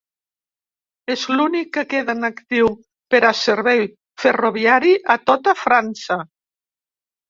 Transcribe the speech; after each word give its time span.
És 1.15 1.25
l'únic 1.33 1.69
que 1.77 1.83
queda 1.91 2.15
en 2.21 2.29
actiu 2.31 2.73
per 3.15 3.23
a 3.31 3.33
servei 3.43 3.87
ferroviari 4.27 4.99
a 5.19 5.23
tota 5.31 5.59
França. 5.65 6.23